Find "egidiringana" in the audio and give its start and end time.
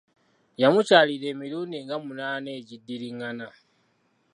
2.59-3.47